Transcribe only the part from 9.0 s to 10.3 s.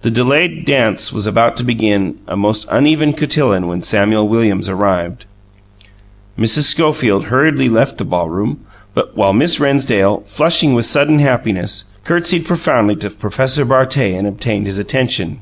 while Miss Rennsdale,